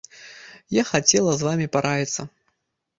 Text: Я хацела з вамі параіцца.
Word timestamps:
Я 0.79 0.83
хацела 0.93 1.31
з 1.37 1.41
вамі 1.51 1.71
параіцца. 1.77 2.21